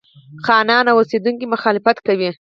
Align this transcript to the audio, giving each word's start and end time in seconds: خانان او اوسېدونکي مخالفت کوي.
خانان 0.45 0.85
او 0.91 0.97
اوسېدونکي 1.01 1.45
مخالفت 1.53 1.97
کوي. 2.07 2.29